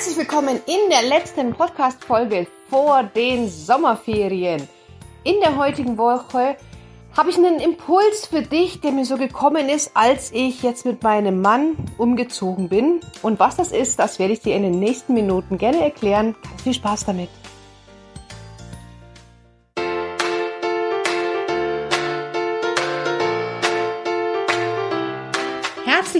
Herzlich 0.00 0.16
willkommen 0.16 0.58
in 0.64 0.88
der 0.88 1.02
letzten 1.02 1.52
Podcast-Folge 1.52 2.46
vor 2.70 3.02
den 3.02 3.50
Sommerferien. 3.50 4.66
In 5.24 5.40
der 5.40 5.58
heutigen 5.58 5.98
Woche 5.98 6.56
habe 7.14 7.28
ich 7.28 7.36
einen 7.36 7.60
Impuls 7.60 8.24
für 8.24 8.40
dich, 8.40 8.80
der 8.80 8.92
mir 8.92 9.04
so 9.04 9.18
gekommen 9.18 9.68
ist, 9.68 9.90
als 9.92 10.32
ich 10.32 10.62
jetzt 10.62 10.86
mit 10.86 11.02
meinem 11.02 11.42
Mann 11.42 11.76
umgezogen 11.98 12.70
bin. 12.70 13.00
Und 13.20 13.40
was 13.40 13.56
das 13.56 13.72
ist, 13.72 13.98
das 13.98 14.18
werde 14.18 14.32
ich 14.32 14.40
dir 14.40 14.56
in 14.56 14.62
den 14.62 14.78
nächsten 14.78 15.12
Minuten 15.12 15.58
gerne 15.58 15.82
erklären. 15.82 16.34
Viel 16.64 16.72
Spaß 16.72 17.04
damit. 17.04 17.28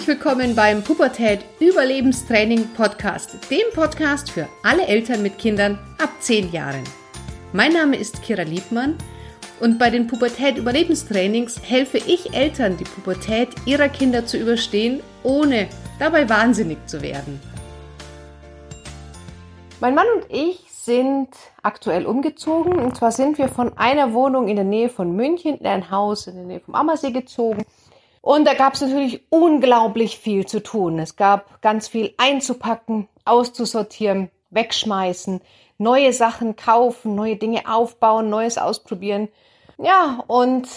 Herzlich 0.01 0.17
willkommen 0.17 0.57
beim 0.57 0.82
Pubertät 0.82 1.45
Überlebenstraining 1.59 2.69
Podcast, 2.73 3.37
dem 3.51 3.70
Podcast 3.75 4.30
für 4.30 4.48
alle 4.62 4.87
Eltern 4.87 5.20
mit 5.20 5.37
Kindern 5.37 5.79
ab 6.02 6.09
10 6.20 6.52
Jahren. 6.52 6.84
Mein 7.52 7.75
Name 7.75 7.98
ist 7.98 8.23
Kira 8.23 8.41
Liebmann 8.41 8.97
und 9.61 9.78
bei 9.78 9.91
den 9.91 10.06
Pubertät 10.06 10.56
Überlebenstrainings 10.56 11.61
helfe 11.62 11.98
ich 11.98 12.33
Eltern, 12.33 12.78
die 12.78 12.84
Pubertät 12.84 13.51
ihrer 13.66 13.91
Kinder 13.91 14.25
zu 14.25 14.39
überstehen, 14.39 15.02
ohne 15.23 15.69
dabei 15.98 16.30
wahnsinnig 16.30 16.78
zu 16.87 17.03
werden. 17.03 17.39
Mein 19.80 19.95
Mann 19.95 20.06
und 20.17 20.25
ich 20.30 20.64
sind 20.70 21.28
aktuell 21.62 22.06
umgezogen. 22.06 22.78
Und 22.78 22.97
zwar 22.97 23.12
sind 23.12 23.37
wir 23.37 23.48
von 23.48 23.77
einer 23.77 24.14
Wohnung 24.14 24.48
in 24.48 24.56
der 24.56 24.64
Nähe 24.64 24.89
von 24.89 25.14
München 25.14 25.59
in 25.59 25.67
ein 25.67 25.91
Haus 25.91 26.27
in 26.27 26.37
der 26.37 26.45
Nähe 26.45 26.61
vom 26.61 26.75
Ammersee 26.75 27.11
gezogen. 27.11 27.64
Und 28.23 28.47
da 28.47 28.55
gab 28.55 28.74
es 28.74 28.83
natürlich 28.83 29.23
unglaublich 29.30 30.19
viel 30.19 30.47
zu 30.47 30.62
tun. 30.62 30.98
Es 30.98 31.16
gab 31.16 31.62
ganz 31.62 31.88
viel 31.88 32.12
einzupacken, 32.19 33.09
auszusortieren, 33.24 34.31
wegschmeißen, 34.50 35.41
neue 35.78 36.12
Sachen 36.12 36.56
kaufen, 36.56 37.14
neue 37.14 37.36
Dinge 37.36 37.62
aufbauen, 37.67 38.28
Neues 38.28 38.58
ausprobieren. 38.58 39.28
Ja, 39.78 40.22
und 40.27 40.69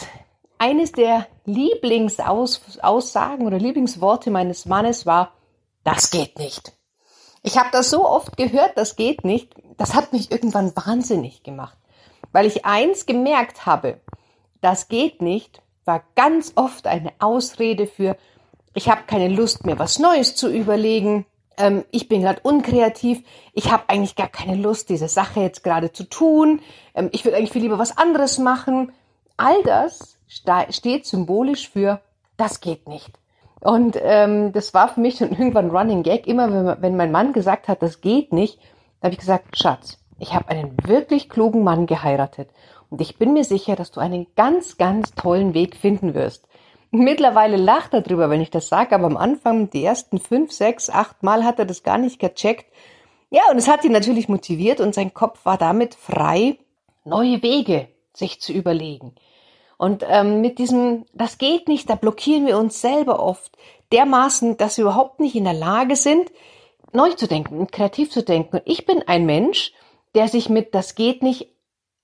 eines 0.57 0.93
der 0.93 1.27
Lieblingsaussagen 1.45 3.45
oder 3.45 3.57
Lieblingsworte 3.57 4.31
meines 4.31 4.65
Mannes 4.65 5.05
war, 5.05 5.33
das 5.83 6.11
geht 6.11 6.39
nicht. 6.39 6.71
Ich 7.41 7.57
habe 7.57 7.67
das 7.73 7.89
so 7.89 8.07
oft 8.07 8.37
gehört, 8.37 8.77
das 8.77 8.95
geht 8.95 9.25
nicht. 9.25 9.53
Das 9.75 9.93
hat 9.93 10.13
mich 10.13 10.31
irgendwann 10.31 10.73
wahnsinnig 10.77 11.43
gemacht, 11.43 11.77
weil 12.31 12.45
ich 12.45 12.63
eins 12.63 13.05
gemerkt 13.05 13.65
habe, 13.65 13.99
das 14.61 14.87
geht 14.87 15.21
nicht, 15.21 15.61
war 15.85 16.03
ganz 16.15 16.53
oft 16.55 16.87
eine 16.87 17.11
Ausrede 17.19 17.87
für, 17.87 18.17
ich 18.73 18.89
habe 18.89 19.01
keine 19.07 19.27
Lust 19.27 19.65
mehr, 19.65 19.79
was 19.79 19.99
Neues 19.99 20.35
zu 20.35 20.49
überlegen, 20.49 21.25
ähm, 21.57 21.83
ich 21.91 22.07
bin 22.07 22.21
gerade 22.21 22.41
unkreativ, 22.41 23.23
ich 23.53 23.71
habe 23.71 23.83
eigentlich 23.87 24.15
gar 24.15 24.29
keine 24.29 24.55
Lust, 24.55 24.89
diese 24.89 25.07
Sache 25.07 25.41
jetzt 25.41 25.63
gerade 25.63 25.91
zu 25.91 26.03
tun, 26.03 26.61
ähm, 26.95 27.09
ich 27.11 27.25
würde 27.25 27.37
eigentlich 27.37 27.51
viel 27.51 27.61
lieber 27.61 27.79
was 27.79 27.97
anderes 27.97 28.37
machen. 28.37 28.91
All 29.37 29.61
das 29.63 30.17
steht 30.69 31.05
symbolisch 31.05 31.69
für, 31.69 32.01
das 32.37 32.61
geht 32.61 32.87
nicht. 32.87 33.11
Und 33.59 33.97
ähm, 34.01 34.51
das 34.51 34.73
war 34.73 34.89
für 34.89 34.99
mich 34.99 35.17
schon 35.17 35.31
irgendwann 35.31 35.69
Running 35.69 36.03
Gag. 36.03 36.27
Immer 36.27 36.51
wenn, 36.51 36.81
wenn 36.81 36.97
mein 36.97 37.11
Mann 37.11 37.33
gesagt 37.33 37.67
hat, 37.67 37.81
das 37.81 38.01
geht 38.01 38.33
nicht, 38.33 38.59
da 38.99 39.07
habe 39.07 39.13
ich 39.13 39.19
gesagt, 39.19 39.57
Schatz, 39.57 39.97
ich 40.19 40.33
habe 40.33 40.49
einen 40.49 40.75
wirklich 40.85 41.29
klugen 41.29 41.63
Mann 41.63 41.85
geheiratet. 41.85 42.49
Und 42.89 43.01
ich 43.01 43.17
bin 43.17 43.33
mir 43.33 43.43
sicher, 43.43 43.75
dass 43.75 43.91
du 43.91 43.99
einen 43.99 44.27
ganz, 44.35 44.77
ganz 44.77 45.13
tollen 45.15 45.53
Weg 45.53 45.75
finden 45.75 46.13
wirst. 46.13 46.47
Mittlerweile 46.91 47.57
lacht 47.57 47.93
er 47.93 48.01
drüber, 48.01 48.29
wenn 48.29 48.41
ich 48.41 48.51
das 48.51 48.69
sage, 48.69 48.93
aber 48.93 49.05
am 49.05 49.17
Anfang, 49.17 49.71
die 49.71 49.83
ersten 49.83 50.19
fünf, 50.19 50.51
sechs, 50.51 50.91
acht 50.91 51.23
Mal 51.23 51.43
hat 51.43 51.57
er 51.57 51.65
das 51.65 51.81
gar 51.81 51.97
nicht 51.97 52.19
gecheckt. 52.19 52.65
Ja, 53.31 53.41
und 53.49 53.57
es 53.57 53.67
hat 53.67 53.83
ihn 53.83 53.91
natürlich 53.91 54.29
motiviert 54.29 54.79
und 54.79 54.93
sein 54.93 55.11
Kopf 55.11 55.43
war 55.43 55.57
damit 55.57 55.95
frei, 55.95 56.59
neue 57.03 57.41
Wege 57.41 57.87
sich 58.13 58.39
zu 58.39 58.53
überlegen. 58.53 59.15
Und 59.77 60.05
ähm, 60.07 60.41
mit 60.41 60.59
diesem, 60.59 61.05
das 61.13 61.39
geht 61.39 61.67
nicht, 61.67 61.89
da 61.89 61.95
blockieren 61.95 62.45
wir 62.45 62.59
uns 62.59 62.79
selber 62.79 63.19
oft 63.19 63.57
dermaßen, 63.91 64.57
dass 64.57 64.77
wir 64.77 64.83
überhaupt 64.83 65.19
nicht 65.19 65.35
in 65.35 65.45
der 65.45 65.53
Lage 65.53 65.95
sind, 65.95 66.31
neu 66.91 67.09
zu 67.13 67.27
denken 67.27 67.57
und 67.57 67.71
kreativ 67.71 68.11
zu 68.11 68.23
denken. 68.23 68.57
Und 68.57 68.63
ich 68.65 68.85
bin 68.85 69.01
ein 69.07 69.25
Mensch, 69.25 69.73
der 70.15 70.27
sich 70.27 70.49
mit 70.49 70.73
das 70.75 70.95
geht 70.95 71.23
nicht 71.23 71.49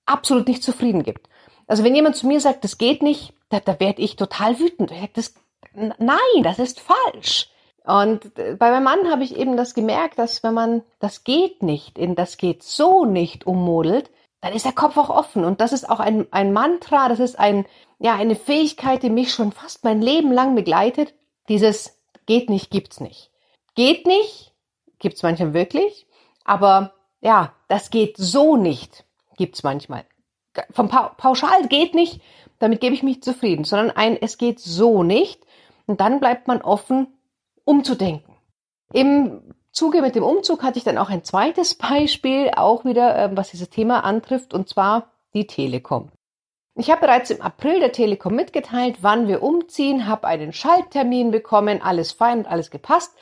absolut 0.06 0.48
nicht 0.48 0.62
zufrieden 0.62 1.02
gibt. 1.02 1.28
Also 1.66 1.84
wenn 1.84 1.94
jemand 1.94 2.16
zu 2.16 2.26
mir 2.26 2.40
sagt, 2.40 2.64
das 2.64 2.78
geht 2.78 3.02
nicht, 3.02 3.32
da, 3.48 3.60
da 3.60 3.78
werde 3.78 4.02
ich 4.02 4.16
total 4.16 4.58
wütend. 4.58 4.90
Ich 4.90 4.98
sage, 4.98 5.12
das, 5.14 5.34
nein, 5.74 6.42
das 6.42 6.58
ist 6.58 6.80
falsch. 6.80 7.48
Und 7.84 8.36
äh, 8.38 8.56
bei 8.58 8.70
meinem 8.70 8.84
Mann 8.84 9.10
habe 9.10 9.24
ich 9.24 9.36
eben 9.36 9.56
das 9.56 9.74
gemerkt, 9.74 10.18
dass 10.18 10.42
wenn 10.42 10.54
man 10.54 10.82
das 10.98 11.24
geht 11.24 11.62
nicht 11.62 11.98
in 11.98 12.14
das 12.14 12.36
geht 12.36 12.62
so 12.62 13.04
nicht 13.04 13.46
ummodelt, 13.46 14.10
dann 14.40 14.52
ist 14.52 14.64
der 14.64 14.72
Kopf 14.72 14.96
auch 14.96 15.10
offen. 15.10 15.44
Und 15.44 15.60
das 15.60 15.72
ist 15.72 15.88
auch 15.88 16.00
ein, 16.00 16.26
ein 16.32 16.52
Mantra, 16.52 17.08
das 17.08 17.20
ist 17.20 17.38
ein, 17.38 17.66
ja, 17.98 18.14
eine 18.14 18.36
Fähigkeit, 18.36 19.02
die 19.02 19.10
mich 19.10 19.32
schon 19.32 19.52
fast 19.52 19.84
mein 19.84 20.00
Leben 20.00 20.32
lang 20.32 20.54
begleitet. 20.54 21.14
Dieses 21.48 21.98
geht 22.26 22.48
nicht, 22.48 22.70
gibt's 22.70 23.00
nicht. 23.00 23.30
Geht 23.74 24.06
nicht, 24.06 24.52
gibt's 24.98 25.22
manchmal 25.22 25.54
wirklich, 25.54 26.06
aber 26.44 26.94
ja, 27.20 27.54
das 27.68 27.90
geht 27.90 28.16
so 28.16 28.56
nicht 28.56 29.04
gibt's 29.40 29.62
manchmal. 29.62 30.04
Vom 30.70 30.88
pa 30.88 31.14
Pauschal 31.16 31.66
geht 31.68 31.94
nicht, 31.94 32.20
damit 32.58 32.80
gebe 32.80 32.94
ich 32.94 33.02
mich 33.02 33.22
zufrieden, 33.22 33.64
sondern 33.64 33.96
ein 33.96 34.20
es 34.20 34.36
geht 34.36 34.60
so 34.60 35.02
nicht. 35.02 35.42
Und 35.86 36.00
dann 36.02 36.20
bleibt 36.20 36.46
man 36.46 36.60
offen, 36.60 37.08
umzudenken. 37.64 38.34
Im 38.92 39.54
Zuge 39.72 40.02
mit 40.02 40.14
dem 40.14 40.24
Umzug 40.24 40.62
hatte 40.62 40.76
ich 40.78 40.84
dann 40.84 40.98
auch 40.98 41.08
ein 41.08 41.24
zweites 41.24 41.74
Beispiel, 41.88 42.50
auch 42.54 42.84
wieder, 42.84 43.16
äh, 43.16 43.34
was 43.34 43.50
dieses 43.50 43.70
Thema 43.70 44.04
antrifft, 44.04 44.52
und 44.52 44.68
zwar 44.68 45.10
die 45.32 45.46
Telekom. 45.46 46.10
Ich 46.74 46.90
habe 46.90 47.00
bereits 47.00 47.30
im 47.30 47.40
April 47.40 47.80
der 47.80 47.92
Telekom 47.92 48.34
mitgeteilt, 48.34 48.98
wann 49.00 49.26
wir 49.26 49.42
umziehen, 49.42 50.06
habe 50.06 50.26
einen 50.26 50.52
Schalttermin 50.52 51.30
bekommen, 51.30 51.80
alles 51.80 52.12
fein 52.12 52.40
und 52.40 52.46
alles 52.46 52.70
gepasst. 52.70 53.16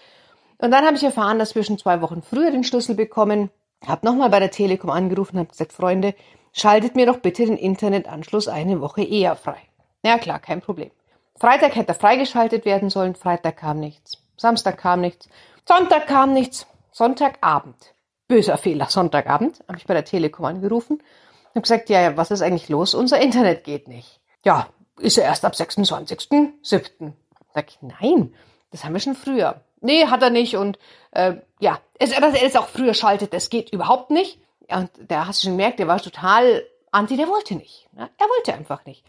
Und 0.59 0.73
dann 0.73 0.85
habe 0.85 0.97
ich 0.97 1.05
erfahren, 1.05 1.39
dass 1.39 1.55
wir 1.55 1.63
schon 1.63 1.79
zwei 1.79 2.01
Wochen 2.03 2.23
früher 2.23 2.51
den 2.51 2.65
Schlüssel 2.65 2.97
bekommen 2.97 3.51
hab 3.87 4.03
nochmal 4.03 4.31
bei 4.31 4.41
der 4.41 4.51
Telekom 4.51 4.91
angerufen 4.91 5.37
und 5.37 5.43
hab 5.43 5.51
gesagt, 5.51 5.73
Freunde, 5.73 6.15
schaltet 6.53 6.97
mir 6.97 7.07
doch 7.07 7.19
bitte 7.19 7.47
den 7.47 7.57
Internetanschluss 7.57 8.49
eine 8.49 8.81
Woche 8.81 9.03
eher 9.03 9.37
frei. 9.37 9.59
Ja 10.05 10.19
klar, 10.19 10.39
kein 10.39 10.61
Problem. 10.61 10.91
Freitag 11.39 11.77
hätte 11.77 11.93
er 11.93 11.95
freigeschaltet 11.95 12.65
werden 12.65 12.91
sollen, 12.91 13.15
Freitag 13.15 13.59
kam 13.59 13.79
nichts. 13.79 14.19
Samstag 14.37 14.79
kam 14.79 15.01
nichts. 15.01 15.29
Sonntag 15.67 16.07
kam 16.07 16.33
nichts. 16.33 16.67
Sonntagabend. 16.93 17.95
Böser 18.27 18.59
Fehler, 18.59 18.87
Sonntagabend. 18.87 19.63
Habe 19.69 19.79
ich 19.79 19.87
bei 19.87 19.95
der 19.95 20.05
Telekom 20.05 20.45
angerufen 20.45 20.97
und 20.99 21.51
habe 21.51 21.61
gesagt, 21.63 21.91
ja, 21.91 22.17
was 22.17 22.31
ist 22.31 22.43
eigentlich 22.43 22.69
los? 22.69 22.95
Unser 22.95 23.21
Internet 23.21 23.65
geht 23.65 23.89
nicht. 23.89 24.21
Ja, 24.45 24.69
ist 24.99 25.17
ja 25.17 25.25
erst 25.25 25.45
ab 25.45 25.55
26.07. 25.55 27.13
Sag 27.55 27.69
ich, 27.69 27.79
nein, 27.81 28.35
das 28.71 28.85
haben 28.85 28.93
wir 28.93 29.01
schon 29.01 29.15
früher. 29.15 29.61
Nee, 29.81 30.07
hat 30.07 30.23
er 30.23 30.31
nicht. 30.31 30.57
Und 30.57 30.79
äh, 31.13 31.35
ja, 31.61 31.81
es, 31.99 32.11
dass 32.11 32.35
er 32.35 32.47
es 32.47 32.57
auch 32.57 32.69
früher 32.69 32.95
schaltet, 32.95 33.33
das 33.33 33.51
geht 33.51 33.73
überhaupt 33.73 34.11
nicht. 34.11 34.41
Und 34.69 34.91
da 35.09 35.27
hast 35.27 35.43
du 35.43 35.47
schon 35.47 35.57
gemerkt, 35.57 35.79
der 35.79 35.89
war 35.89 36.01
total 36.01 36.65
anti, 36.91 37.17
der 37.17 37.29
wollte 37.29 37.55
nicht. 37.55 37.89
Ne? 37.93 38.09
Er 38.19 38.27
wollte 38.29 38.55
einfach 38.55 38.85
nicht. 38.85 39.05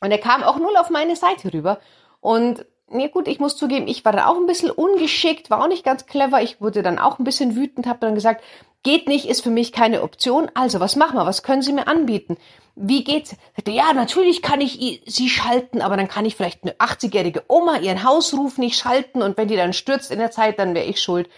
Und 0.00 0.10
er 0.10 0.18
kam 0.18 0.42
auch 0.42 0.58
null 0.58 0.76
auf 0.76 0.90
meine 0.90 1.16
Seite 1.16 1.52
rüber. 1.52 1.78
Und 2.20 2.64
ja 2.90 3.08
gut, 3.08 3.28
ich 3.28 3.40
muss 3.40 3.56
zugeben, 3.56 3.88
ich 3.88 4.04
war 4.04 4.12
dann 4.12 4.24
auch 4.24 4.36
ein 4.36 4.46
bisschen 4.46 4.70
ungeschickt, 4.70 5.50
war 5.50 5.62
auch 5.62 5.68
nicht 5.68 5.84
ganz 5.84 6.06
clever. 6.06 6.42
Ich 6.42 6.60
wurde 6.60 6.82
dann 6.82 6.98
auch 6.98 7.18
ein 7.18 7.24
bisschen 7.24 7.56
wütend, 7.56 7.86
habe 7.86 8.00
dann 8.00 8.14
gesagt, 8.14 8.42
geht 8.82 9.08
nicht, 9.08 9.26
ist 9.28 9.42
für 9.42 9.50
mich 9.50 9.72
keine 9.72 10.02
Option. 10.02 10.50
Also, 10.54 10.80
was 10.80 10.96
machen 10.96 11.16
wir? 11.16 11.26
Was 11.26 11.42
können 11.42 11.62
Sie 11.62 11.72
mir 11.72 11.88
anbieten? 11.88 12.36
Wie 12.74 13.04
geht's? 13.04 13.36
Ja, 13.66 13.92
natürlich 13.92 14.40
kann 14.40 14.60
ich 14.60 15.02
Sie 15.06 15.28
schalten, 15.28 15.82
aber 15.82 15.96
dann 15.96 16.08
kann 16.08 16.24
ich 16.24 16.36
vielleicht 16.36 16.62
eine 16.62 16.72
80-jährige 16.74 17.44
Oma 17.48 17.78
ihren 17.78 18.02
Hausruf 18.02 18.56
nicht 18.58 18.78
schalten 18.78 19.22
und 19.22 19.36
wenn 19.36 19.48
die 19.48 19.56
dann 19.56 19.72
stürzt 19.72 20.10
in 20.10 20.18
der 20.18 20.30
Zeit, 20.30 20.58
dann 20.58 20.74
wäre 20.74 20.86
ich 20.86 21.00
schuld. 21.00 21.28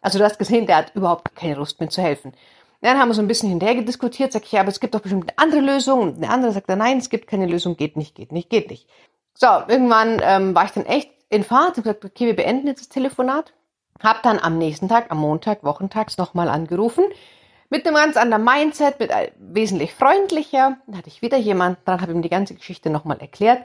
Also 0.00 0.18
du 0.18 0.24
hast 0.24 0.38
gesehen, 0.38 0.66
der 0.66 0.76
hat 0.76 0.94
überhaupt 0.94 1.34
keine 1.34 1.54
Lust 1.54 1.80
mir 1.80 1.88
zu 1.88 2.02
helfen. 2.02 2.32
Dann 2.80 2.98
haben 2.98 3.08
wir 3.08 3.14
so 3.14 3.22
ein 3.22 3.28
bisschen 3.28 3.48
hinterher 3.48 3.80
diskutiert, 3.82 4.32
sag 4.32 4.44
ich, 4.44 4.52
ja, 4.52 4.60
aber 4.60 4.68
es 4.68 4.78
gibt 4.78 4.94
doch 4.94 5.00
bestimmt 5.00 5.30
eine 5.30 5.38
andere 5.38 5.62
Lösung. 5.62 6.00
Und 6.00 6.16
eine 6.18 6.28
andere 6.28 6.52
sagt, 6.52 6.68
nein, 6.68 6.98
es 6.98 7.08
gibt 7.08 7.26
keine 7.26 7.46
Lösung, 7.46 7.76
geht 7.78 7.96
nicht, 7.96 8.14
geht 8.14 8.30
nicht, 8.30 8.50
geht 8.50 8.68
nicht. 8.68 8.86
So, 9.32 9.46
irgendwann 9.66 10.20
ähm, 10.22 10.54
war 10.54 10.66
ich 10.66 10.72
dann 10.72 10.84
echt 10.84 11.10
in 11.30 11.42
Fahrt 11.42 11.78
und 11.78 11.84
gesagt, 11.84 12.04
okay, 12.04 12.26
wir 12.26 12.36
beenden 12.36 12.66
jetzt 12.66 12.82
das 12.82 12.88
Telefonat. 12.90 13.54
Hab 14.04 14.22
dann 14.22 14.38
am 14.38 14.58
nächsten 14.58 14.90
Tag, 14.90 15.10
am 15.10 15.16
Montag, 15.16 15.64
wochentags 15.64 16.18
nochmal 16.18 16.50
angerufen. 16.50 17.04
Mit 17.70 17.86
einem 17.86 17.96
ganz 17.96 18.18
anderen 18.18 18.44
Mindset, 18.44 19.00
mit 19.00 19.10
wesentlich 19.38 19.94
freundlicher. 19.94 20.76
Da 20.86 20.98
hatte 20.98 21.08
ich 21.08 21.22
wieder 21.22 21.38
jemanden 21.38 21.78
dran, 21.86 22.02
habe 22.02 22.12
ihm 22.12 22.20
die 22.20 22.28
ganze 22.28 22.54
Geschichte 22.54 22.90
nochmal 22.90 23.18
erklärt. 23.18 23.64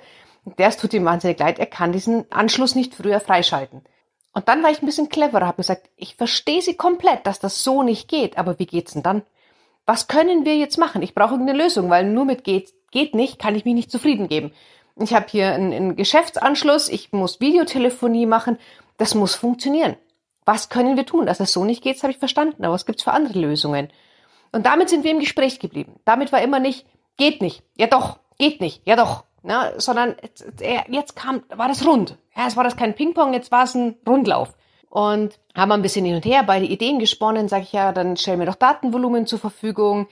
Der 0.58 0.72
tut 0.72 0.94
ihm 0.94 1.04
wahnsinnig 1.04 1.38
leid, 1.40 1.60
er 1.60 1.66
kann 1.66 1.92
diesen 1.92 2.32
Anschluss 2.32 2.74
nicht 2.74 2.96
früher 2.96 3.20
freischalten. 3.20 3.82
Und 4.34 4.48
dann 4.48 4.64
war 4.64 4.72
ich 4.72 4.82
ein 4.82 4.86
bisschen 4.86 5.10
cleverer, 5.10 5.46
habe 5.46 5.58
gesagt, 5.58 5.90
ich 5.98 6.16
verstehe 6.16 6.62
Sie 6.62 6.76
komplett, 6.76 7.28
dass 7.28 7.40
das 7.40 7.62
so 7.62 7.84
nicht 7.84 8.08
geht, 8.08 8.38
aber 8.38 8.58
wie 8.60 8.66
geht's 8.66 8.94
denn 8.94 9.04
dann? 9.04 9.24
Was 9.86 10.08
können 10.08 10.46
wir 10.46 10.56
jetzt 10.56 10.78
machen? 10.78 11.02
Ich 11.02 11.14
brauche 11.14 11.34
irgendeine 11.34 11.62
Lösung, 11.62 11.90
weil 11.90 12.06
nur 12.06 12.24
mit 12.24 12.46
geht, 12.46 12.74
geht 12.92 13.14
nicht, 13.14 13.40
kann 13.40 13.56
ich 13.56 13.66
mich 13.66 13.74
nicht 13.74 13.92
zufrieden 13.92 14.30
geben. 14.30 14.54
Ich 14.96 15.14
habe 15.14 15.26
hier 15.30 15.54
einen, 15.54 15.74
einen 15.74 15.96
Geschäftsanschluss, 15.98 16.88
ich 16.88 17.12
muss 17.12 17.42
Videotelefonie 17.42 18.26
machen, 18.26 18.58
das 18.98 19.16
muss 19.16 19.36
funktionieren. 19.36 19.98
Was 20.52 20.70
können 20.70 20.98
wir 20.98 21.06
tun? 21.06 21.28
Dass 21.28 21.40
es 21.40 21.54
so 21.54 21.64
nicht 21.64 21.84
geht, 21.84 21.98
das 21.98 22.02
habe 22.02 22.12
ich 22.12 22.18
verstanden, 22.18 22.66
aber 22.66 22.74
was 22.74 22.88
gibt's 22.88 23.04
für 23.04 23.12
andere 23.12 23.38
Lösungen? 23.38 23.90
Und 24.52 24.66
damit 24.66 24.90
sind 24.90 25.04
wir 25.04 25.12
im 25.12 25.20
Gespräch 25.20 25.60
geblieben. 25.60 26.00
Damit 26.06 26.32
war 26.32 26.42
immer 26.42 26.60
nicht, 26.60 26.88
geht 27.18 27.40
nicht, 27.40 27.62
ja 27.78 27.86
doch, 27.86 28.18
geht 28.40 28.60
nicht, 28.60 28.82
ja 28.84 28.96
doch, 28.96 29.26
ne? 29.44 29.76
sondern 29.78 30.16
jetzt 30.88 31.16
kam, 31.16 31.44
war 31.50 31.68
das 31.68 31.86
rund. 31.86 32.18
Ja, 32.36 32.48
es 32.48 32.58
war 32.58 32.64
das 32.64 32.78
kein 32.78 32.96
Ping-Pong, 32.96 33.36
jetzt 33.36 33.52
war 33.52 33.66
es 33.66 33.76
ein 33.76 33.98
Rundlauf. 34.08 34.56
Und 34.90 35.40
haben 35.54 35.72
ein 35.72 35.84
bisschen 35.84 36.04
hin 36.04 36.16
und 36.16 36.26
her 36.26 36.42
beide 36.42 36.66
Ideen 36.66 36.98
gesponnen, 36.98 37.48
sage 37.48 37.62
ich 37.62 37.74
ja, 37.74 37.92
dann 37.92 38.18
stell 38.18 38.38
mir 38.38 38.48
doch 38.48 38.56
Datenvolumen 38.56 39.28
zur 39.28 39.38
Verfügung 39.38 40.08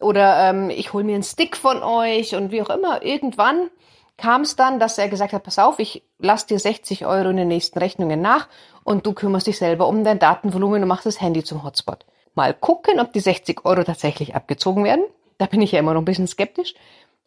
oder 0.00 0.50
ähm, 0.50 0.68
ich 0.68 0.94
hole 0.94 1.04
mir 1.04 1.14
einen 1.14 1.22
Stick 1.22 1.56
von 1.56 1.84
euch 1.84 2.34
und 2.34 2.50
wie 2.50 2.60
auch 2.60 2.70
immer. 2.70 3.04
Irgendwann 3.04 3.70
kam 4.16 4.42
es 4.42 4.56
dann, 4.56 4.80
dass 4.80 4.98
er 4.98 5.08
gesagt 5.08 5.32
hat, 5.32 5.42
pass 5.42 5.58
auf, 5.58 5.78
ich 5.78 6.02
lass 6.18 6.46
dir 6.46 6.58
60 6.58 7.06
Euro 7.06 7.28
in 7.30 7.36
den 7.36 7.48
nächsten 7.48 7.78
Rechnungen 7.78 8.20
nach 8.20 8.48
und 8.84 9.06
du 9.06 9.12
kümmerst 9.12 9.46
dich 9.46 9.58
selber 9.58 9.88
um 9.88 10.04
dein 10.04 10.18
Datenvolumen 10.18 10.82
und 10.82 10.88
machst 10.88 11.06
das 11.06 11.20
Handy 11.20 11.44
zum 11.44 11.62
Hotspot. 11.62 12.06
Mal 12.34 12.54
gucken, 12.54 13.00
ob 13.00 13.12
die 13.12 13.20
60 13.20 13.64
Euro 13.64 13.82
tatsächlich 13.84 14.34
abgezogen 14.34 14.84
werden. 14.84 15.04
Da 15.38 15.46
bin 15.46 15.62
ich 15.62 15.72
ja 15.72 15.78
immer 15.78 15.94
noch 15.94 16.02
ein 16.02 16.06
bisschen 16.06 16.26
skeptisch. 16.26 16.74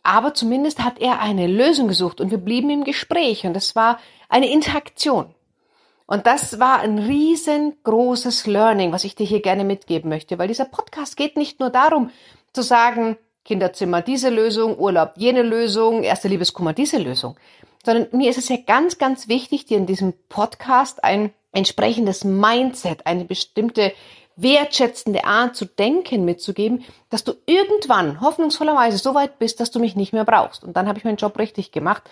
Aber 0.03 0.33
zumindest 0.33 0.83
hat 0.83 0.99
er 0.99 1.19
eine 1.19 1.47
Lösung 1.47 1.87
gesucht 1.87 2.21
und 2.21 2.31
wir 2.31 2.37
blieben 2.37 2.69
im 2.69 2.83
Gespräch 2.83 3.45
und 3.45 3.55
es 3.57 3.75
war 3.75 3.99
eine 4.29 4.51
Interaktion. 4.51 5.33
Und 6.05 6.25
das 6.25 6.59
war 6.59 6.79
ein 6.79 6.97
riesengroßes 6.97 8.47
Learning, 8.47 8.91
was 8.91 9.03
ich 9.03 9.15
dir 9.15 9.27
hier 9.27 9.41
gerne 9.41 9.63
mitgeben 9.63 10.09
möchte, 10.09 10.39
weil 10.39 10.47
dieser 10.47 10.65
Podcast 10.65 11.17
geht 11.17 11.37
nicht 11.37 11.59
nur 11.59 11.69
darum 11.69 12.09
zu 12.53 12.63
sagen, 12.63 13.17
Kinderzimmer 13.45 14.01
diese 14.01 14.29
Lösung, 14.29 14.77
Urlaub 14.77 15.13
jene 15.15 15.41
Lösung, 15.41 16.03
erste 16.03 16.27
Liebeskummer 16.27 16.73
diese 16.73 16.97
Lösung, 16.97 17.37
sondern 17.83 18.07
mir 18.11 18.29
ist 18.29 18.37
es 18.37 18.49
ja 18.49 18.57
ganz, 18.65 18.97
ganz 18.97 19.27
wichtig, 19.27 19.65
dir 19.65 19.77
in 19.77 19.85
diesem 19.85 20.13
Podcast 20.27 21.03
ein 21.03 21.31
entsprechendes 21.51 22.23
Mindset, 22.23 23.05
eine 23.05 23.25
bestimmte 23.25 23.93
wertschätzende 24.35 25.25
Art 25.25 25.55
zu 25.55 25.65
denken 25.65 26.23
mitzugeben, 26.23 26.85
dass 27.09 27.23
du 27.23 27.33
irgendwann 27.45 28.21
hoffnungsvollerweise 28.21 28.97
so 28.97 29.13
weit 29.13 29.39
bist, 29.39 29.59
dass 29.59 29.71
du 29.71 29.79
mich 29.79 29.95
nicht 29.95 30.13
mehr 30.13 30.25
brauchst. 30.25 30.63
Und 30.63 30.77
dann 30.77 30.87
habe 30.87 30.97
ich 30.97 31.03
meinen 31.03 31.17
Job 31.17 31.37
richtig 31.37 31.71
gemacht. 31.71 32.03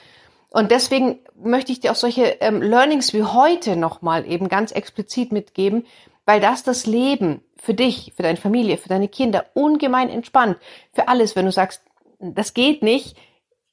Und 0.50 0.72
deswegen 0.72 1.20
möchte 1.42 1.72
ich 1.72 1.80
dir 1.80 1.92
auch 1.92 1.96
solche 1.96 2.24
ähm, 2.42 2.62
Learnings 2.62 3.14
wie 3.14 3.24
heute 3.24 3.76
nochmal 3.76 4.30
eben 4.30 4.50
ganz 4.50 4.72
explizit 4.72 5.32
mitgeben, 5.32 5.86
weil 6.26 6.42
das 6.42 6.64
das 6.64 6.86
Leben 6.86 7.42
für 7.62 7.74
dich, 7.74 8.14
für 8.16 8.24
deine 8.24 8.38
Familie, 8.38 8.78
für 8.78 8.90
deine 8.90 9.08
Kinder 9.08 9.46
ungemein 9.54 10.10
entspannt. 10.10 10.58
Für 10.94 11.08
alles, 11.08 11.36
wenn 11.36 11.46
du 11.46 11.52
sagst, 11.52 11.82
das 12.20 12.54
geht 12.54 12.84
nicht, 12.84 13.16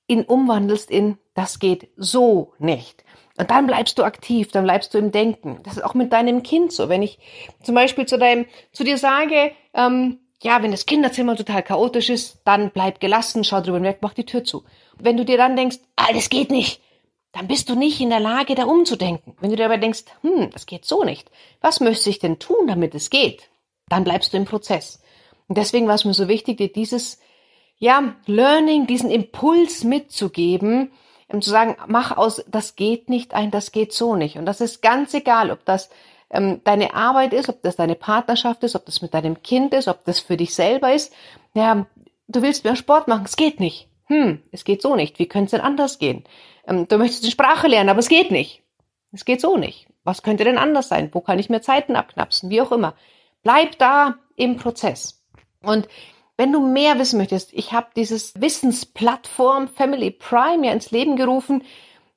in 0.07 0.25
umwandelst 0.25 0.91
in, 0.91 1.19
das 1.35 1.59
geht 1.59 1.89
so 1.97 2.53
nicht. 2.59 3.05
Und 3.37 3.51
dann 3.51 3.67
bleibst 3.67 3.99
du 3.99 4.05
aktiv, 4.05 4.53
dann 4.53 4.65
bleibst 4.65 4.95
du 4.95 4.99
im 4.99 5.11
Denken. 5.11 5.61
Das 5.65 5.77
ist 5.77 5.83
auch 5.83 5.95
mit 5.95 6.13
deinem 6.13 6.43
Kind 6.43 6.73
so. 6.73 6.89
Wenn 6.89 7.03
ich 7.03 7.19
zum 7.63 7.75
Beispiel 7.75 8.07
zu 8.07 8.19
deinem, 8.19 8.47
zu 8.73 8.85
dir 8.85 8.97
sage, 8.97 9.53
ähm, 9.75 10.21
ja, 10.43 10.63
wenn 10.63 10.71
das 10.71 10.87
Kinderzimmer 10.87 11.37
total 11.37 11.63
chaotisch 11.63 12.11
ist, 12.11 12.39
dann 12.45 12.71
bleib 12.71 13.01
gelassen, 13.01 13.45
schau 13.45 13.61
drüber 13.61 13.79
hinweg, 13.79 13.99
mach 14.03 14.15
die 14.15 14.27
Tür 14.27 14.45
zu. 14.45 14.65
Wenn 14.99 15.17
du 15.17 15.25
dir 15.25 15.39
dann 15.39 15.57
denkst, 15.57 15.79
ah, 15.97 16.13
das 16.13 16.29
geht 16.29 16.51
nicht, 16.51 16.81
dann 17.33 17.49
bist 17.49 17.69
du 17.69 17.75
nicht 17.75 18.01
in 18.01 18.11
der 18.11 18.21
Lage, 18.21 18.55
da 18.55 18.65
umzudenken. 18.65 19.37
Wenn 19.41 19.51
du 19.51 19.57
dir 19.57 19.65
aber 19.65 19.79
denkst, 19.79 20.05
hm, 20.21 20.51
das 20.51 20.67
geht 20.67 20.85
so 20.85 21.03
nicht, 21.03 21.31
was 21.61 21.81
müsste 21.81 22.11
ich 22.11 22.21
denn 22.21 22.39
tun, 22.39 22.69
damit 22.69 22.95
es 22.95 23.11
geht? 23.11 23.49
Dann 23.89 24.05
bleibst 24.05 24.33
du 24.33 24.37
im 24.37 24.45
Prozess. 24.45 25.03
Und 25.49 25.59
deswegen 25.59 25.87
war 25.89 25.95
es 25.95 26.05
mir 26.05 26.15
so 26.15 26.29
wichtig, 26.29 26.59
dir 26.59 26.73
dieses, 26.73 27.21
ja, 27.79 28.15
Learning, 28.27 28.87
diesen 28.87 29.11
Impuls 29.11 29.85
mitzugeben, 29.85 30.93
um 31.29 31.43
zu 31.43 31.51
sagen, 31.51 31.77
mach 31.87 32.17
aus, 32.17 32.45
das 32.49 32.77
geht 32.77 33.09
nicht 33.09 33.35
ein, 33.35 33.51
das 33.51 33.73
geht 33.73 33.93
so 33.93 34.17
nicht. 34.17 34.37
Und 34.37 34.47
das 34.47 34.61
ist 34.61 34.83
ganz 34.83 35.15
egal, 35.15 35.51
ob 35.51 35.65
das 35.65 35.91
ähm, 36.31 36.61
deine 36.65 36.95
Arbeit 36.95 37.33
ist, 37.33 37.49
ob 37.49 37.63
das 37.63 37.77
deine 37.77 37.95
Partnerschaft 37.95 38.63
ist, 38.65 38.77
ob 38.77 38.87
das 38.87 39.03
mit 39.03 39.15
deinem 39.15 39.43
Kind 39.43 39.75
ist, 39.75 39.89
ob 39.89 40.05
das 40.05 40.21
für 40.21 40.37
dich 40.37 40.55
selber 40.55 40.95
ist. 40.95 41.13
Ja, 41.55 41.87
du 42.29 42.43
willst 42.43 42.65
mehr 42.65 42.77
Sport 42.77 43.09
machen, 43.09 43.25
es 43.27 43.37
geht 43.37 43.61
nicht. 43.61 43.89
Hm, 44.07 44.43
es 44.53 44.65
geht 44.65 44.83
so 44.83 44.97
nicht. 44.97 45.19
Wie 45.19 45.27
könnte 45.27 45.47
es 45.47 45.51
denn 45.53 45.61
anders 45.61 45.99
gehen? 45.99 46.25
Ähm, 46.67 46.89
du 46.89 46.99
möchtest 46.99 47.25
die 47.25 47.31
Sprache 47.31 47.69
lernen, 47.69 47.91
aber 47.91 48.01
es 48.01 48.09
geht 48.09 48.31
nicht. 48.31 48.63
Es 49.13 49.25
geht 49.25 49.41
so 49.41 49.57
nicht. 49.57 49.87
Was 50.03 50.23
könnte 50.23 50.45
denn 50.45 50.59
anders 50.59 50.89
sein? 50.89 51.11
Wo 51.13 51.21
kann 51.21 51.39
ich 51.39 51.49
mir 51.49 51.63
Zeiten 51.63 51.97
abknapsen? 51.97 52.51
Wie 52.51 52.61
auch 52.61 52.73
immer. 52.73 52.95
Bleib 53.45 53.79
da 53.79 54.17
im 54.35 54.57
Prozess. 54.57 55.23
Und 55.63 55.87
wenn 56.37 56.51
du 56.51 56.61
mehr 56.61 56.99
wissen 56.99 57.19
möchtest, 57.19 57.53
ich 57.53 57.73
habe 57.73 57.87
dieses 57.95 58.41
Wissensplattform 58.41 59.69
Family 59.69 60.11
Prime 60.11 60.67
ja 60.67 60.73
ins 60.73 60.91
Leben 60.91 61.15
gerufen, 61.15 61.63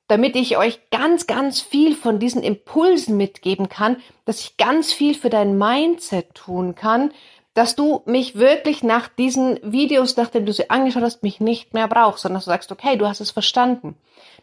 damit 0.08 0.34
ich 0.34 0.56
euch 0.56 0.80
ganz, 0.90 1.26
ganz 1.26 1.60
viel 1.60 1.94
von 1.94 2.18
diesen 2.18 2.42
Impulsen 2.42 3.16
mitgeben 3.16 3.68
kann, 3.68 3.98
dass 4.24 4.40
ich 4.40 4.56
ganz 4.56 4.92
viel 4.92 5.14
für 5.14 5.30
dein 5.30 5.56
Mindset 5.56 6.34
tun 6.34 6.74
kann, 6.74 7.12
dass 7.54 7.76
du 7.76 8.02
mich 8.06 8.36
wirklich 8.36 8.82
nach 8.82 9.08
diesen 9.08 9.58
Videos, 9.62 10.16
nachdem 10.16 10.46
du 10.46 10.52
sie 10.52 10.70
angeschaut 10.70 11.02
hast, 11.02 11.22
mich 11.22 11.40
nicht 11.40 11.74
mehr 11.74 11.88
brauchst, 11.88 12.22
sondern 12.22 12.36
dass 12.36 12.44
du 12.44 12.50
sagst, 12.50 12.72
okay, 12.72 12.96
du 12.96 13.06
hast 13.06 13.20
es 13.20 13.30
verstanden. 13.30 13.96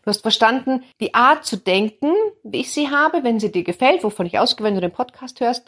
Du 0.04 0.10
hast 0.10 0.22
verstanden, 0.22 0.84
die 1.00 1.14
Art 1.14 1.46
zu 1.46 1.58
denken, 1.58 2.14
wie 2.44 2.62
ich 2.62 2.72
sie 2.72 2.92
habe, 2.92 3.24
wenn 3.24 3.40
sie 3.40 3.52
dir 3.52 3.64
gefällt, 3.64 4.04
wovon 4.04 4.26
ich 4.26 4.38
ausgehe, 4.38 4.66
wenn 4.66 4.76
du 4.76 4.82
den 4.82 4.92
Podcast 4.92 5.40
hörst. 5.40 5.68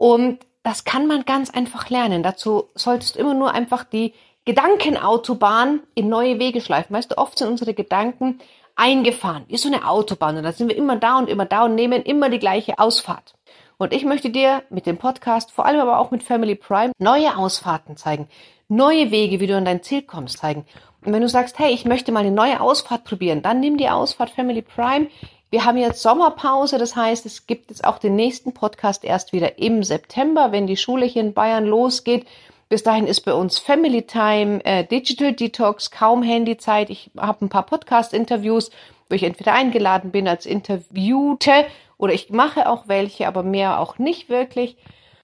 Und 0.00 0.38
das 0.62 0.84
kann 0.84 1.06
man 1.06 1.26
ganz 1.26 1.50
einfach 1.50 1.90
lernen. 1.90 2.22
Dazu 2.22 2.70
solltest 2.74 3.16
du 3.16 3.18
immer 3.18 3.34
nur 3.34 3.52
einfach 3.52 3.84
die 3.84 4.14
Gedankenautobahn 4.46 5.80
in 5.94 6.08
neue 6.08 6.38
Wege 6.38 6.62
schleifen. 6.62 6.96
Weißt 6.96 7.10
du, 7.10 7.18
oft 7.18 7.36
sind 7.36 7.48
unsere 7.48 7.74
Gedanken 7.74 8.38
eingefahren, 8.76 9.44
wie 9.48 9.58
so 9.58 9.68
eine 9.68 9.86
Autobahn. 9.86 10.38
Und 10.38 10.44
da 10.44 10.52
sind 10.52 10.70
wir 10.70 10.76
immer 10.76 10.96
da 10.96 11.18
und 11.18 11.28
immer 11.28 11.44
da 11.44 11.66
und 11.66 11.74
nehmen 11.74 12.00
immer 12.02 12.30
die 12.30 12.38
gleiche 12.38 12.78
Ausfahrt. 12.78 13.34
Und 13.76 13.92
ich 13.92 14.06
möchte 14.06 14.30
dir 14.30 14.62
mit 14.70 14.86
dem 14.86 14.96
Podcast, 14.96 15.52
vor 15.52 15.66
allem 15.66 15.80
aber 15.80 15.98
auch 15.98 16.10
mit 16.10 16.22
Family 16.22 16.54
Prime, 16.54 16.92
neue 16.98 17.36
Ausfahrten 17.36 17.98
zeigen, 17.98 18.26
neue 18.68 19.10
Wege, 19.10 19.38
wie 19.38 19.46
du 19.48 19.54
an 19.54 19.66
dein 19.66 19.82
Ziel 19.82 20.00
kommst, 20.00 20.38
zeigen. 20.38 20.64
Und 21.04 21.12
wenn 21.12 21.20
du 21.20 21.28
sagst, 21.28 21.58
hey, 21.58 21.74
ich 21.74 21.84
möchte 21.84 22.10
mal 22.10 22.20
eine 22.20 22.30
neue 22.30 22.62
Ausfahrt 22.62 23.04
probieren, 23.04 23.42
dann 23.42 23.60
nimm 23.60 23.76
die 23.76 23.90
Ausfahrt 23.90 24.30
Family 24.30 24.62
Prime. 24.62 25.08
Wir 25.50 25.64
haben 25.64 25.78
jetzt 25.78 26.00
Sommerpause, 26.00 26.78
das 26.78 26.94
heißt, 26.94 27.26
es 27.26 27.48
gibt 27.48 27.70
jetzt 27.70 27.82
auch 27.82 27.98
den 27.98 28.14
nächsten 28.14 28.54
Podcast 28.54 29.02
erst 29.04 29.32
wieder 29.32 29.58
im 29.58 29.82
September, 29.82 30.52
wenn 30.52 30.68
die 30.68 30.76
Schule 30.76 31.04
hier 31.06 31.22
in 31.22 31.34
Bayern 31.34 31.66
losgeht. 31.66 32.24
Bis 32.68 32.84
dahin 32.84 33.08
ist 33.08 33.22
bei 33.22 33.34
uns 33.34 33.58
Family 33.58 34.02
Time, 34.02 34.64
äh, 34.64 34.84
Digital 34.84 35.32
Detox, 35.32 35.90
kaum 35.90 36.22
Handyzeit. 36.22 36.88
Ich 36.88 37.10
habe 37.16 37.44
ein 37.44 37.48
paar 37.48 37.66
Podcast-Interviews, 37.66 38.70
wo 39.08 39.16
ich 39.16 39.24
entweder 39.24 39.52
eingeladen 39.52 40.12
bin 40.12 40.28
als 40.28 40.46
Interviewte 40.46 41.66
oder 41.98 42.12
ich 42.12 42.30
mache 42.30 42.68
auch 42.68 42.86
welche, 42.86 43.26
aber 43.26 43.42
mehr 43.42 43.80
auch 43.80 43.98
nicht 43.98 44.28
wirklich. 44.28 44.76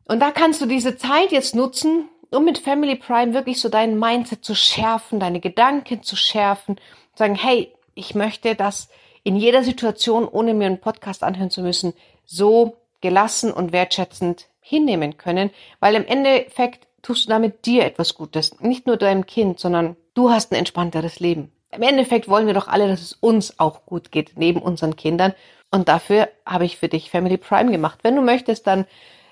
Und 0.07 0.19
da 0.19 0.33
kannst 0.33 0.61
du 0.61 0.67
diese 0.67 0.97
Zeit 0.97 1.31
jetzt 1.31 1.55
nutzen, 1.55 2.09
um 2.33 2.45
mit 2.45 2.59
Family 2.59 2.97
Prime 2.97 3.33
wirklich 3.33 3.61
so 3.61 3.69
dein 3.69 3.97
Mindset 3.97 4.45
zu 4.45 4.57
schärfen, 4.57 5.21
deine 5.21 5.39
Gedanken 5.39 6.03
zu 6.03 6.17
schärfen, 6.17 6.81
sagen, 7.15 7.37
hey, 7.37 7.73
ich 7.95 8.17
möchte 8.17 8.57
das 8.57 8.89
in 9.27 9.35
jeder 9.35 9.65
Situation, 9.65 10.29
ohne 10.29 10.55
mir 10.55 10.67
einen 10.67 10.79
Podcast 10.79 11.25
anhören 11.25 11.51
zu 11.51 11.61
müssen, 11.61 11.95
so 12.25 12.77
gelassen 13.01 13.53
und 13.53 13.73
wertschätzend 13.73 14.47
hinnehmen 14.61 15.17
können, 15.17 15.51
weil 15.81 15.97
im 15.97 16.07
Endeffekt 16.07 16.87
tust 17.03 17.25
du 17.25 17.31
damit 17.31 17.67
dir 17.67 17.85
etwas 17.85 18.15
Gutes, 18.15 18.61
nicht 18.61 18.87
nur 18.87 18.97
deinem 18.97 19.27
Kind, 19.27 19.59
sondern 19.59 19.97
du 20.15 20.31
hast 20.31 20.53
ein 20.53 20.55
entspannteres 20.55 21.19
Leben. 21.19 21.51
Im 21.73 21.83
Endeffekt 21.83 22.29
wollen 22.29 22.47
wir 22.47 22.55
doch 22.55 22.69
alle, 22.69 22.87
dass 22.87 23.03
es 23.03 23.15
uns 23.15 23.59
auch 23.59 23.85
gut 23.85 24.13
geht, 24.13 24.35
neben 24.37 24.63
unseren 24.63 24.95
Kindern. 24.95 25.35
Und 25.73 25.89
dafür 25.89 26.29
habe 26.47 26.65
ich 26.65 26.77
für 26.77 26.89
dich 26.89 27.11
Family 27.11 27.37
Prime 27.37 27.73
gemacht. 27.73 27.99
Wenn 28.03 28.15
du 28.15 28.23
möchtest, 28.23 28.69
dann 28.69 28.87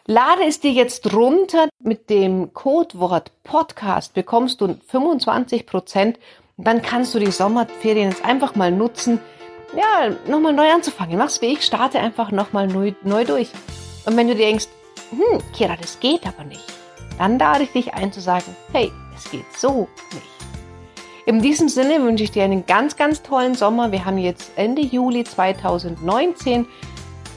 lade 0.07 0.43
es 0.45 0.59
dir 0.59 0.73
jetzt 0.73 1.15
runter. 1.15 1.69
Mit 1.79 2.11
dem 2.11 2.53
Codewort 2.53 3.31
Podcast 3.45 4.13
bekommst 4.13 4.61
du 4.61 4.77
25 4.89 5.67
Prozent. 5.67 6.19
Dann 6.57 6.83
kannst 6.83 7.15
du 7.15 7.21
die 7.21 7.31
Sommerferien 7.31 8.11
jetzt 8.11 8.25
einfach 8.25 8.57
mal 8.57 8.73
nutzen, 8.73 9.21
ja, 9.77 10.11
nochmal 10.27 10.53
neu 10.53 10.71
anzufangen. 10.71 11.19
Mach's 11.19 11.41
wie 11.41 11.53
ich, 11.53 11.63
starte 11.63 11.99
einfach 12.01 12.31
nochmal 12.31 12.67
neu, 12.67 12.93
neu 13.03 13.25
durch. 13.25 13.51
Und 14.07 14.17
wenn 14.17 14.29
du 14.29 14.35
dir 14.35 14.47
denkst, 14.47 14.69
hm, 15.11 15.41
Kira, 15.53 15.77
das 15.81 16.01
geht 16.01 16.27
aber 16.27 16.45
nicht, 16.45 16.65
dann 17.19 17.39
lade 17.39 17.65
ich 17.65 17.73
dich 17.73 17.95
ein 17.95 18.13
zu 18.13 18.21
sagen, 18.21 18.57
hey, 18.73 18.93
es 19.17 19.31
geht 19.31 19.45
so 19.57 19.89
nicht. 20.13 20.35
In 21.27 21.41
diesem 21.41 21.69
Sinne 21.69 22.03
wünsche 22.03 22.25
ich 22.25 22.33
dir 22.33 22.45
einen 22.45 22.67
ganz, 22.67 22.97
ganz 22.97 23.23
tollen 23.23 23.55
Sommer. 23.55 23.93
Wir 23.93 24.05
haben 24.05 24.19
jetzt 24.19 24.53
Ende 24.57 24.83
Juli 24.83 25.25
2019 25.25 26.67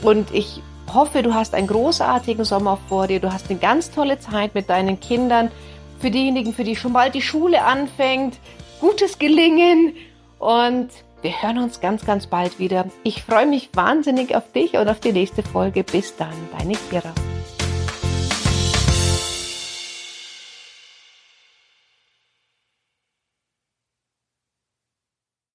und 0.02 0.34
ich 0.34 0.62
hoffe, 0.94 1.24
du 1.24 1.34
hast 1.34 1.54
einen 1.54 1.68
großartigen 1.68 2.44
Sommer 2.44 2.78
vor 2.90 3.08
dir. 3.08 3.22
Du 3.22 3.32
hast 3.32 3.50
eine 3.50 3.60
ganz 3.60 3.92
tolle 3.92 4.20
Zeit 4.20 4.56
mit 4.56 4.70
deinen 4.70 5.00
Kindern. 5.00 5.52
Für 6.00 6.12
diejenigen, 6.12 6.54
für 6.54 6.66
die 6.66 6.76
schon 6.76 6.94
bald 6.94 7.16
die 7.16 7.22
Schule 7.22 7.64
anfängt, 7.64 8.38
gutes 8.82 9.20
Gelingen 9.20 9.96
und 10.38 10.90
wir 11.28 11.42
hören 11.42 11.58
uns 11.58 11.82
ganz, 11.82 12.06
ganz 12.06 12.26
bald 12.26 12.58
wieder. 12.58 12.86
Ich 13.04 13.22
freue 13.22 13.48
mich 13.48 13.70
wahnsinnig 13.74 14.34
auf 14.34 14.50
dich 14.54 14.78
und 14.78 14.88
auf 14.88 15.02
die 15.02 15.12
nächste 15.12 15.44
Folge. 15.44 15.84
Bis 15.84 16.16
dann, 16.16 16.32
deine 16.58 16.76
Kira. 16.90 17.12